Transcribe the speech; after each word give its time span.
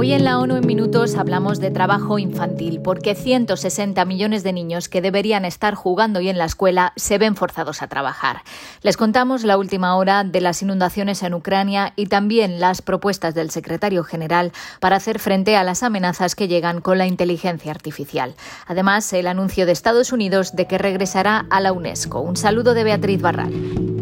Hoy 0.00 0.14
en 0.14 0.24
la 0.24 0.38
ONU 0.38 0.56
en 0.56 0.66
Minutos 0.66 1.14
hablamos 1.16 1.60
de 1.60 1.70
trabajo 1.70 2.18
infantil, 2.18 2.80
porque 2.80 3.14
160 3.14 4.02
millones 4.06 4.42
de 4.42 4.54
niños 4.54 4.88
que 4.88 5.02
deberían 5.02 5.44
estar 5.44 5.74
jugando 5.74 6.22
y 6.22 6.30
en 6.30 6.38
la 6.38 6.46
escuela 6.46 6.94
se 6.96 7.18
ven 7.18 7.36
forzados 7.36 7.82
a 7.82 7.88
trabajar. 7.88 8.40
Les 8.80 8.96
contamos 8.96 9.44
la 9.44 9.58
última 9.58 9.94
hora 9.96 10.24
de 10.24 10.40
las 10.40 10.62
inundaciones 10.62 11.22
en 11.22 11.34
Ucrania 11.34 11.92
y 11.96 12.06
también 12.06 12.60
las 12.60 12.80
propuestas 12.80 13.34
del 13.34 13.50
secretario 13.50 14.02
general 14.02 14.52
para 14.80 14.96
hacer 14.96 15.18
frente 15.18 15.58
a 15.58 15.64
las 15.64 15.82
amenazas 15.82 16.34
que 16.34 16.48
llegan 16.48 16.80
con 16.80 16.96
la 16.96 17.06
inteligencia 17.06 17.70
artificial. 17.70 18.36
Además, 18.66 19.12
el 19.12 19.26
anuncio 19.26 19.66
de 19.66 19.72
Estados 19.72 20.14
Unidos 20.14 20.56
de 20.56 20.66
que 20.66 20.78
regresará 20.78 21.44
a 21.50 21.60
la 21.60 21.74
UNESCO. 21.74 22.22
Un 22.22 22.38
saludo 22.38 22.72
de 22.72 22.84
Beatriz 22.84 23.20
Barral. 23.20 23.99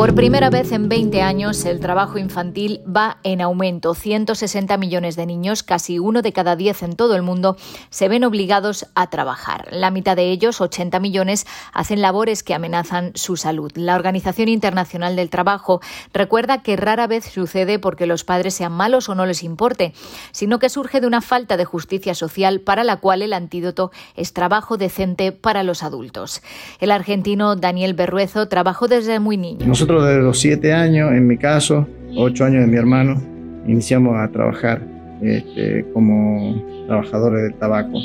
Por 0.00 0.14
primera 0.14 0.48
vez 0.48 0.72
en 0.72 0.88
20 0.88 1.20
años, 1.20 1.62
el 1.66 1.78
trabajo 1.78 2.16
infantil 2.16 2.80
va 2.86 3.18
en 3.22 3.42
aumento. 3.42 3.94
160 3.94 4.78
millones 4.78 5.14
de 5.14 5.26
niños, 5.26 5.62
casi 5.62 5.98
uno 5.98 6.22
de 6.22 6.32
cada 6.32 6.56
diez 6.56 6.82
en 6.82 6.96
todo 6.96 7.16
el 7.16 7.20
mundo, 7.20 7.58
se 7.90 8.08
ven 8.08 8.24
obligados 8.24 8.86
a 8.94 9.10
trabajar. 9.10 9.68
La 9.70 9.90
mitad 9.90 10.16
de 10.16 10.30
ellos, 10.30 10.62
80 10.62 11.00
millones, 11.00 11.46
hacen 11.74 12.00
labores 12.00 12.42
que 12.42 12.54
amenazan 12.54 13.12
su 13.14 13.36
salud. 13.36 13.72
La 13.74 13.94
Organización 13.94 14.48
Internacional 14.48 15.16
del 15.16 15.28
Trabajo 15.28 15.82
recuerda 16.14 16.62
que 16.62 16.76
rara 16.76 17.06
vez 17.06 17.26
sucede 17.26 17.78
porque 17.78 18.06
los 18.06 18.24
padres 18.24 18.54
sean 18.54 18.72
malos 18.72 19.10
o 19.10 19.14
no 19.14 19.26
les 19.26 19.42
importe, 19.42 19.92
sino 20.32 20.58
que 20.58 20.70
surge 20.70 21.02
de 21.02 21.08
una 21.08 21.20
falta 21.20 21.58
de 21.58 21.66
justicia 21.66 22.14
social 22.14 22.60
para 22.60 22.84
la 22.84 22.96
cual 22.96 23.20
el 23.20 23.34
antídoto 23.34 23.90
es 24.16 24.32
trabajo 24.32 24.78
decente 24.78 25.30
para 25.30 25.62
los 25.62 25.82
adultos. 25.82 26.40
El 26.78 26.90
argentino 26.90 27.54
Daniel 27.54 27.92
Berruezo 27.92 28.48
trabajó 28.48 28.88
desde 28.88 29.20
muy 29.20 29.36
niño 29.36 29.89
desde 29.98 30.22
los 30.22 30.38
siete 30.38 30.72
años, 30.72 31.10
en 31.12 31.26
mi 31.26 31.36
caso, 31.36 31.86
ocho 32.16 32.44
años 32.44 32.60
de 32.62 32.66
mi 32.66 32.76
hermano, 32.76 33.20
iniciamos 33.66 34.16
a 34.16 34.28
trabajar 34.28 34.80
este, 35.20 35.84
como 35.92 36.62
trabajadores 36.86 37.42
del 37.42 37.54
tabaco. 37.54 37.98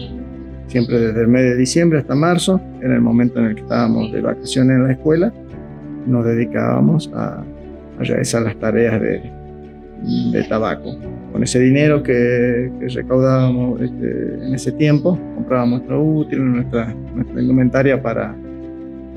Siempre 0.67 0.99
desde 0.99 1.21
el 1.21 1.27
mes 1.27 1.43
de 1.43 1.55
diciembre 1.55 1.99
hasta 1.99 2.15
marzo, 2.15 2.59
era 2.81 2.95
el 2.95 3.01
momento 3.01 3.39
en 3.39 3.45
el 3.45 3.55
que 3.55 3.61
estábamos 3.61 4.11
de 4.11 4.21
vacaciones 4.21 4.75
en 4.75 4.83
la 4.83 4.91
escuela, 4.93 5.33
nos 6.05 6.25
dedicábamos 6.25 7.11
a, 7.13 7.43
realizar 7.97 8.41
las 8.41 8.57
tareas 8.59 8.99
de, 8.99 9.21
de, 10.33 10.43
tabaco. 10.49 10.97
Con 11.31 11.43
ese 11.43 11.59
dinero 11.59 12.03
que, 12.03 12.69
recaudábamos 12.93 13.79
este, 13.81 14.45
en 14.45 14.53
ese 14.53 14.73
tiempo, 14.73 15.17
comprábamos 15.35 15.79
nuestro 15.79 16.03
útil, 16.03 16.51
nuestra, 16.51 16.93
nuestra 17.15 17.41
indumentaria 17.41 18.01
para, 18.01 18.35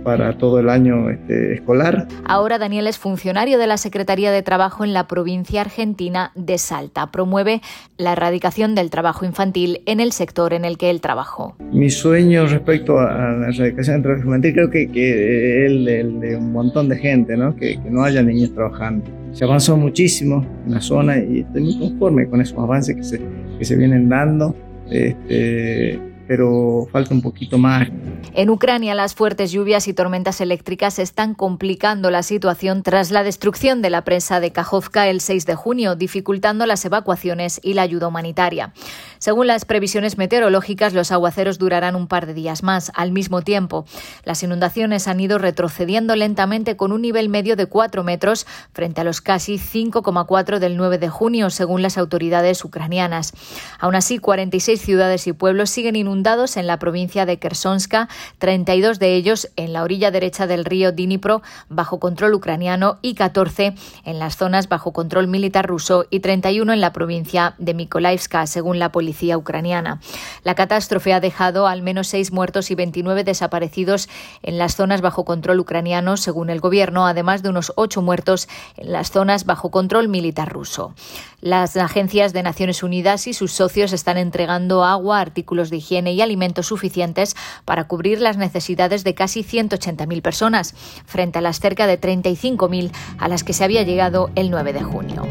para 0.08 0.38
todo 0.38 0.58
el 0.58 0.70
año 0.70 1.10
este, 1.10 1.52
escolar. 1.52 2.08
Ahora 2.24 2.58
Daniel 2.58 2.86
es 2.86 2.96
funcionario 2.96 3.58
de 3.58 3.66
la 3.66 3.76
Secretaría 3.76 4.32
de 4.32 4.42
Trabajo 4.42 4.82
en 4.82 4.94
la 4.94 5.06
provincia 5.06 5.60
argentina 5.60 6.32
de 6.34 6.56
Salta. 6.56 7.10
Promueve 7.10 7.60
la 7.98 8.12
erradicación 8.12 8.74
del 8.74 8.88
trabajo 8.88 9.26
infantil 9.26 9.82
en 9.84 10.00
el 10.00 10.12
sector 10.12 10.54
en 10.54 10.64
el 10.64 10.78
que 10.78 10.88
él 10.88 11.02
trabajó. 11.02 11.56
Mi 11.72 11.90
sueño 11.90 12.46
respecto 12.46 12.98
a 12.98 13.32
la 13.32 13.48
erradicación 13.48 13.96
del 13.96 14.02
trabajo 14.02 14.24
infantil 14.24 14.54
creo 14.54 14.70
que, 14.70 14.90
que 14.90 15.66
el, 15.66 15.84
de 15.84 16.36
un 16.36 16.52
montón 16.52 16.88
de 16.88 16.96
gente, 16.96 17.36
¿no? 17.36 17.54
Que, 17.54 17.78
no 17.90 18.02
haya 18.02 18.22
niños 18.22 18.54
trabajando. 18.54 19.04
Se 19.32 19.44
avanzó 19.44 19.76
muchísimo 19.76 20.42
en 20.64 20.72
la 20.72 20.80
zona 20.80 21.18
y 21.18 21.40
estoy 21.40 21.64
muy 21.64 21.78
conforme 21.78 22.26
con 22.30 22.40
esos 22.40 22.56
avances 22.56 22.96
que 22.96 23.04
se, 23.04 23.20
que 23.58 23.64
se 23.66 23.76
vienen 23.76 24.08
dando. 24.08 24.56
Este, 24.90 26.00
pero 26.28 26.86
falta 26.92 27.14
un 27.14 27.22
poquito 27.22 27.56
más. 27.56 27.88
En 28.34 28.50
Ucrania, 28.50 28.94
las 28.94 29.14
fuertes 29.14 29.50
lluvias 29.50 29.88
y 29.88 29.94
tormentas 29.94 30.42
eléctricas 30.42 30.98
están 30.98 31.34
complicando 31.34 32.10
la 32.10 32.22
situación 32.22 32.82
tras 32.82 33.10
la 33.10 33.24
destrucción 33.24 33.80
de 33.80 33.88
la 33.88 34.04
presa 34.04 34.38
de 34.38 34.52
Kajovka 34.52 35.08
el 35.08 35.22
6 35.22 35.46
de 35.46 35.54
junio, 35.54 35.96
dificultando 35.96 36.66
las 36.66 36.84
evacuaciones 36.84 37.60
y 37.62 37.72
la 37.72 37.82
ayuda 37.82 38.08
humanitaria. 38.08 38.74
Según 39.18 39.46
las 39.46 39.64
previsiones 39.64 40.18
meteorológicas, 40.18 40.92
los 40.92 41.10
aguaceros 41.10 41.58
durarán 41.58 41.96
un 41.96 42.06
par 42.06 42.26
de 42.26 42.34
días 42.34 42.62
más. 42.62 42.92
Al 42.94 43.10
mismo 43.10 43.40
tiempo, 43.40 43.86
las 44.24 44.42
inundaciones 44.42 45.08
han 45.08 45.20
ido 45.20 45.38
retrocediendo 45.38 46.14
lentamente 46.14 46.76
con 46.76 46.92
un 46.92 47.00
nivel 47.00 47.30
medio 47.30 47.56
de 47.56 47.66
4 47.66 48.04
metros 48.04 48.46
frente 48.72 49.00
a 49.00 49.04
los 49.04 49.22
casi 49.22 49.54
5,4 49.54 50.58
del 50.58 50.76
9 50.76 50.98
de 50.98 51.08
junio, 51.08 51.48
según 51.48 51.80
las 51.80 51.96
autoridades 51.96 52.62
ucranianas. 52.64 53.32
Aún 53.78 53.94
así, 53.94 54.18
46 54.18 54.80
ciudades 54.80 55.26
y 55.26 55.32
pueblos 55.32 55.70
siguen 55.70 55.96
inundados 56.18 56.56
en 56.56 56.66
la 56.66 56.80
provincia 56.80 57.26
de 57.26 57.38
Kersonska, 57.38 58.08
32 58.38 58.98
de 58.98 59.14
ellos 59.14 59.50
en 59.54 59.72
la 59.72 59.84
orilla 59.84 60.10
derecha 60.10 60.48
del 60.48 60.64
río 60.64 60.90
Dnipro 60.90 61.42
bajo 61.68 62.00
control 62.00 62.34
ucraniano 62.34 62.98
y 63.02 63.14
14 63.14 63.74
en 64.04 64.18
las 64.18 64.36
zonas 64.36 64.68
bajo 64.68 64.92
control 64.92 65.28
militar 65.28 65.68
ruso 65.68 66.06
y 66.10 66.18
31 66.18 66.72
en 66.72 66.80
la 66.80 66.92
provincia 66.92 67.54
de 67.58 67.72
Mykolaievska, 67.72 68.48
según 68.48 68.80
la 68.80 68.90
policía 68.90 69.38
ucraniana. 69.38 70.00
La 70.42 70.56
catástrofe 70.56 71.12
ha 71.12 71.20
dejado 71.20 71.68
al 71.68 71.82
menos 71.82 72.08
seis 72.08 72.32
muertos 72.32 72.72
y 72.72 72.74
29 72.74 73.22
desaparecidos 73.22 74.08
en 74.42 74.58
las 74.58 74.74
zonas 74.74 75.02
bajo 75.02 75.24
control 75.24 75.60
ucraniano, 75.60 76.16
según 76.16 76.50
el 76.50 76.58
gobierno, 76.58 77.06
además 77.06 77.44
de 77.44 77.50
unos 77.50 77.72
ocho 77.76 78.02
muertos 78.02 78.48
en 78.76 78.90
las 78.90 79.12
zonas 79.12 79.44
bajo 79.44 79.70
control 79.70 80.08
militar 80.08 80.52
ruso. 80.52 80.94
Las 81.40 81.76
agencias 81.76 82.32
de 82.32 82.42
Naciones 82.42 82.82
Unidas 82.82 83.28
y 83.28 83.34
sus 83.34 83.52
socios 83.52 83.92
están 83.92 84.18
entregando 84.18 84.82
agua, 84.82 85.20
artículos 85.20 85.70
de 85.70 85.76
higiene 85.76 86.07
y 86.12 86.20
alimentos 86.20 86.66
suficientes 86.66 87.36
para 87.64 87.84
cubrir 87.84 88.20
las 88.20 88.36
necesidades 88.36 89.04
de 89.04 89.14
casi 89.14 89.42
180.000 89.42 90.22
personas, 90.22 90.74
frente 91.06 91.38
a 91.38 91.42
las 91.42 91.60
cerca 91.60 91.86
de 91.86 92.00
35.000 92.00 92.90
a 93.18 93.28
las 93.28 93.44
que 93.44 93.52
se 93.52 93.64
había 93.64 93.82
llegado 93.82 94.30
el 94.34 94.50
9 94.50 94.72
de 94.72 94.82
junio. 94.82 95.26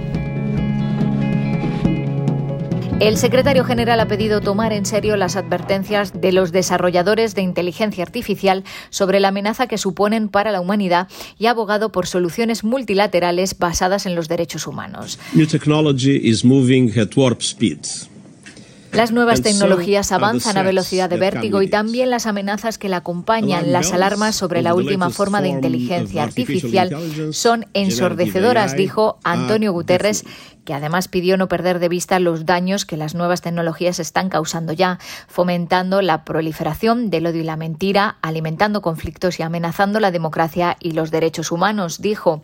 El 2.99 3.17
secretario 3.17 3.63
general 3.63 3.99
ha 3.99 4.07
pedido 4.07 4.41
tomar 4.41 4.73
en 4.73 4.83
serio 4.83 5.17
las 5.17 5.35
advertencias 5.35 6.19
de 6.19 6.31
los 6.31 6.51
desarrolladores 6.51 7.35
de 7.35 7.43
inteligencia 7.43 8.03
artificial 8.03 8.63
sobre 8.89 9.19
la 9.19 9.27
amenaza 9.27 9.67
que 9.67 9.77
suponen 9.77 10.29
para 10.29 10.51
la 10.51 10.59
humanidad 10.59 11.07
y 11.37 11.45
ha 11.45 11.51
abogado 11.51 11.91
por 11.91 12.07
soluciones 12.07 12.63
multilaterales 12.63 13.59
basadas 13.59 14.07
en 14.07 14.15
los 14.15 14.27
derechos 14.27 14.65
humanos. 14.65 15.19
New 15.35 15.45
technology 15.45 16.19
is 16.27 16.43
moving 16.43 16.91
at 16.97 17.15
warp 17.15 17.43
speeds. 17.43 18.09
Las 18.91 19.11
nuevas 19.11 19.41
tecnologías 19.41 20.11
avanzan 20.11 20.57
a 20.57 20.63
velocidad 20.63 21.09
de 21.09 21.17
vértigo 21.17 21.61
y 21.61 21.69
también 21.69 22.09
las 22.09 22.25
amenazas 22.25 22.77
que 22.77 22.89
la 22.89 22.97
acompañan. 22.97 23.71
Las 23.71 23.93
alarmas 23.93 24.35
sobre 24.35 24.61
la 24.61 24.73
última 24.73 25.09
forma 25.09 25.41
de 25.41 25.49
inteligencia 25.49 26.23
artificial 26.23 26.95
son 27.31 27.65
ensordecedoras, 27.73 28.75
dijo 28.75 29.19
Antonio 29.23 29.71
Guterres, 29.71 30.23
que 30.67 30.73
además 30.73 31.07
pidió 31.07 31.37
no 31.37 31.47
perder 31.47 31.79
de 31.79 31.87
vista 31.87 32.19
los 32.19 32.45
daños 32.45 32.85
que 32.85 32.97
las 32.97 33.15
nuevas 33.15 33.39
tecnologías 33.39 33.99
están 33.99 34.27
causando 34.27 34.73
ya, 34.73 34.99
fomentando 35.29 36.01
la 36.01 36.25
proliferación 36.25 37.09
del 37.09 37.27
odio 37.27 37.39
y 37.39 37.45
la 37.45 37.55
mentira, 37.55 38.17
alimentando 38.21 38.81
conflictos 38.81 39.39
y 39.39 39.43
amenazando 39.43 40.01
la 40.01 40.11
democracia 40.11 40.75
y 40.81 40.91
los 40.91 41.09
derechos 41.09 41.53
humanos, 41.53 42.01
dijo. 42.01 42.41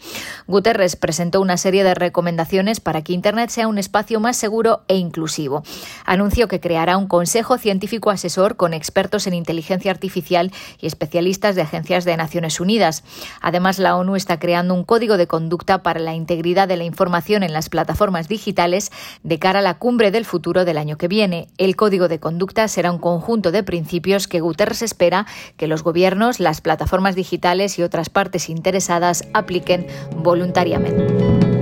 Guterres 0.47 0.95
presentó 0.95 1.41
una 1.41 1.57
serie 1.57 1.83
de 1.83 1.95
recomendaciones 1.95 2.79
para 2.79 3.01
que 3.01 3.11
Internet 3.11 3.49
sea 3.49 3.67
un 3.67 3.77
espacio 3.77 4.21
más 4.21 4.37
seguro 4.37 4.83
e 4.87 4.95
inclusivo. 4.95 5.63
Anunció 6.05 6.47
que 6.47 6.61
creará 6.61 6.95
un 6.95 7.07
consejo 7.07 7.57
científico 7.57 8.09
asesor 8.09 8.55
con 8.55 8.73
expertos 8.73 9.27
en 9.27 9.33
inteligencia 9.33 9.91
artificial 9.91 10.53
y 10.79 10.87
especialistas 10.87 11.55
de 11.57 11.63
agencias 11.63 12.05
de 12.05 12.15
Naciones 12.15 12.61
Unidas. 12.61 13.03
Además, 13.41 13.79
la 13.79 13.97
ONU 13.97 14.15
está 14.15 14.39
creando 14.39 14.73
un 14.75 14.85
código 14.85 15.17
de 15.17 15.27
conducta 15.27 15.83
para 15.83 15.99
la 15.99 16.13
integridad 16.13 16.69
de 16.69 16.77
la 16.77 16.85
información 16.85 17.43
en 17.43 17.51
las 17.51 17.67
plataformas 17.67 18.12
digitales 18.27 18.91
de 19.23 19.39
cara 19.39 19.59
a 19.59 19.61
la 19.61 19.77
cumbre 19.77 20.11
del 20.11 20.25
futuro 20.25 20.65
del 20.65 20.77
año 20.77 20.97
que 20.97 21.07
viene. 21.07 21.47
El 21.57 21.75
código 21.75 22.07
de 22.07 22.19
conducta 22.19 22.67
será 22.67 22.91
un 22.91 22.99
conjunto 22.99 23.51
de 23.51 23.63
principios 23.63 24.27
que 24.27 24.39
Guterres 24.39 24.81
espera 24.81 25.25
que 25.57 25.67
los 25.67 25.83
gobiernos, 25.83 26.39
las 26.39 26.61
plataformas 26.61 27.15
digitales 27.15 27.77
y 27.79 27.83
otras 27.83 28.09
partes 28.09 28.49
interesadas 28.49 29.23
apliquen 29.33 29.87
voluntariamente. 30.15 31.52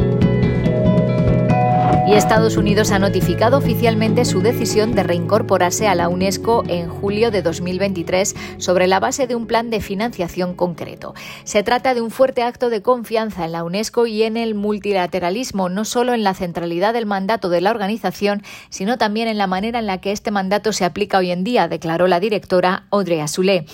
Y 2.11 2.15
Estados 2.15 2.57
Unidos 2.57 2.91
ha 2.91 2.99
notificado 2.99 3.57
oficialmente 3.57 4.25
su 4.25 4.41
decisión 4.41 4.95
de 4.95 5.03
reincorporarse 5.03 5.87
a 5.87 5.95
la 5.95 6.09
UNESCO 6.09 6.65
en 6.67 6.89
julio 6.89 7.31
de 7.31 7.41
2023 7.41 8.35
sobre 8.57 8.87
la 8.87 8.99
base 8.99 9.27
de 9.27 9.35
un 9.35 9.47
plan 9.47 9.69
de 9.69 9.79
financiación 9.79 10.53
concreto. 10.53 11.13
Se 11.45 11.63
trata 11.63 11.93
de 11.93 12.01
un 12.01 12.11
fuerte 12.11 12.43
acto 12.43 12.69
de 12.69 12.81
confianza 12.81 13.45
en 13.45 13.53
la 13.53 13.63
UNESCO 13.63 14.07
y 14.07 14.23
en 14.23 14.35
el 14.35 14.55
multilateralismo, 14.55 15.69
no 15.69 15.85
solo 15.85 16.13
en 16.13 16.25
la 16.25 16.33
centralidad 16.33 16.91
del 16.91 17.05
mandato 17.05 17.47
de 17.47 17.61
la 17.61 17.71
organización, 17.71 18.43
sino 18.69 18.97
también 18.97 19.29
en 19.29 19.37
la 19.37 19.47
manera 19.47 19.79
en 19.79 19.87
la 19.87 20.01
que 20.01 20.11
este 20.11 20.31
mandato 20.31 20.73
se 20.73 20.83
aplica 20.83 21.17
hoy 21.17 21.31
en 21.31 21.45
día, 21.45 21.69
declaró 21.69 22.07
la 22.07 22.19
directora 22.19 22.87
Audrey 22.91 23.21
Azoulay. 23.21 23.65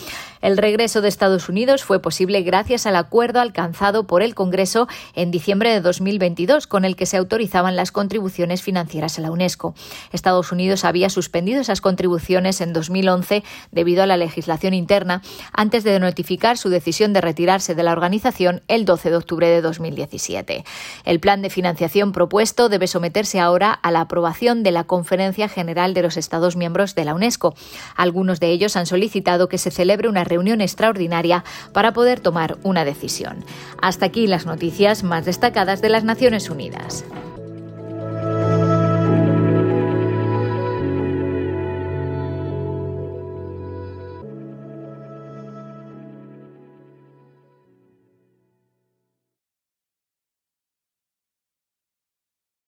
El 0.42 0.58
regreso 0.58 1.02
de 1.02 1.08
Estados 1.08 1.50
Unidos 1.50 1.84
fue 1.84 2.02
posible 2.02 2.42
gracias 2.42 2.86
al 2.86 2.96
acuerdo 2.96 3.40
alcanzado 3.40 4.06
por 4.06 4.22
el 4.22 4.36
Congreso 4.36 4.88
en 5.16 5.32
diciembre 5.32 5.72
de 5.72 5.82
2022, 5.82 6.68
con 6.68 6.86
el 6.86 6.96
que 6.96 7.08
se 7.08 7.18
autorizaban 7.18 7.76
las 7.76 7.92
contribuciones 8.28 8.62
financieras 8.62 9.18
a 9.18 9.22
la 9.22 9.32
UNESCO. 9.32 9.74
Estados 10.12 10.52
Unidos 10.52 10.84
había 10.84 11.10
suspendido 11.10 11.62
esas 11.62 11.80
contribuciones 11.80 12.60
en 12.60 12.74
2011 12.74 13.42
debido 13.72 14.04
a 14.04 14.06
la 14.06 14.18
legislación 14.18 14.74
interna, 14.74 15.22
antes 15.54 15.86
de 15.86 15.98
notificar 15.98 16.58
su 16.58 16.68
decisión 16.68 17.14
de 17.14 17.22
retirarse 17.22 17.74
de 17.74 17.84
la 17.84 17.94
organización 17.94 18.64
el 18.68 18.84
12 18.84 19.12
de 19.12 19.16
octubre 19.16 19.48
de 19.48 19.62
2017. 19.62 20.66
El 21.06 21.20
plan 21.22 21.42
de 21.42 21.50
financiación 21.50 22.12
propuesto 22.12 22.68
debe 22.68 22.88
someterse 22.88 23.40
ahora 23.40 23.72
a 23.72 23.92
la 23.92 24.02
aprobación 24.02 24.62
de 24.62 24.72
la 24.72 24.84
Conferencia 24.84 25.48
General 25.48 25.94
de 25.94 26.02
los 26.02 26.18
Estados 26.18 26.58
miembros 26.58 26.96
de 26.96 27.06
la 27.06 27.16
UNESCO. 27.16 27.56
Algunos 27.96 28.42
de 28.42 28.50
ellos 28.50 28.76
han 28.76 28.88
solicitado 28.88 29.48
que 29.48 29.58
se 29.58 29.72
celebre 29.72 30.10
una 30.10 30.26
reunión 30.26 30.60
extraordinaria 30.60 31.46
para 31.72 31.94
poder 31.94 32.20
tomar 32.20 32.58
una 32.64 32.84
decisión. 32.84 33.46
Hasta 33.82 34.08
aquí 34.08 34.28
las 34.28 34.46
noticias 34.46 35.04
más 35.04 35.24
destacadas 35.24 35.82
de 35.82 35.90
las 35.90 36.04
Naciones 36.04 36.50
Unidas. 36.50 37.06